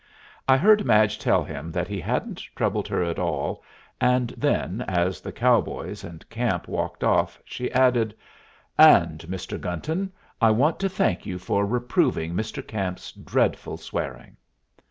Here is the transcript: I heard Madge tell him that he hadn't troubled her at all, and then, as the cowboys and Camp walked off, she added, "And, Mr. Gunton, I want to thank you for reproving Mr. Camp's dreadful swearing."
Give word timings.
I 0.47 0.57
heard 0.57 0.83
Madge 0.83 1.19
tell 1.19 1.43
him 1.43 1.71
that 1.73 1.87
he 1.87 2.01
hadn't 2.01 2.39
troubled 2.55 2.87
her 2.87 3.03
at 3.03 3.19
all, 3.19 3.61
and 4.01 4.31
then, 4.35 4.81
as 4.87 5.21
the 5.21 5.31
cowboys 5.31 6.03
and 6.03 6.27
Camp 6.27 6.67
walked 6.67 7.03
off, 7.03 7.39
she 7.45 7.71
added, 7.71 8.15
"And, 8.79 9.19
Mr. 9.29 9.61
Gunton, 9.61 10.11
I 10.41 10.49
want 10.49 10.79
to 10.79 10.89
thank 10.89 11.27
you 11.27 11.37
for 11.37 11.67
reproving 11.67 12.33
Mr. 12.33 12.65
Camp's 12.67 13.11
dreadful 13.11 13.77
swearing." 13.77 14.37